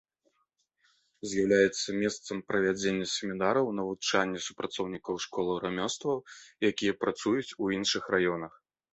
З'яўляецца 1.31 1.87
месцам 2.03 2.37
правядзення 2.51 3.05
семінараў, 3.15 3.65
навучання 3.79 4.39
супрацоўнікаў 4.45 5.15
школаў 5.25 5.59
рамёстваў, 5.65 6.17
якія 6.71 6.93
працуюць 7.03 7.55
у 7.67 7.71
іншых 7.77 8.03
раёнах. 8.17 8.53